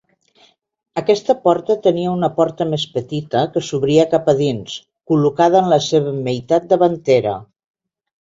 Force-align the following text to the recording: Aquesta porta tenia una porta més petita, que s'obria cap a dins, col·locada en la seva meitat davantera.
Aquesta 0.99 1.33
porta 1.41 1.75
tenia 1.87 2.13
una 2.13 2.29
porta 2.39 2.65
més 2.71 2.85
petita, 2.95 3.43
que 3.57 3.63
s'obria 3.67 4.05
cap 4.13 4.31
a 4.33 4.35
dins, 4.39 4.79
col·locada 5.13 5.61
en 5.61 5.69
la 5.75 5.79
seva 5.89 6.15
meitat 6.29 6.67
davantera. 6.73 7.37